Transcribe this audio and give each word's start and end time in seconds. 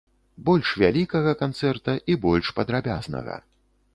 Больш 0.45 0.71
вялікага 0.83 1.33
канцэрта, 1.43 1.95
і 2.13 2.17
больш 2.25 2.45
падрабязнага. 2.61 3.35